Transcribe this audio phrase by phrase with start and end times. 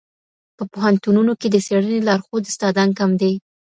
[0.57, 3.33] په پوهنتونونو کي د څېړني لارښود استادان کم دي.